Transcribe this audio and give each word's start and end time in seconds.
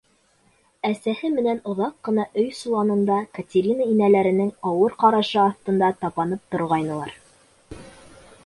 Әсәһе 0.87 1.29
менән 1.33 1.59
оҙаҡ 1.73 1.99
ҡына 2.07 2.25
өй 2.43 2.47
соланында 2.61 3.17
Катерина 3.39 3.87
инәләренең 3.91 4.51
ауыр 4.71 4.97
ҡарашы 5.05 5.39
аҫтында 5.45 5.91
тапанып 6.03 6.49
торғайнылар. 6.57 7.17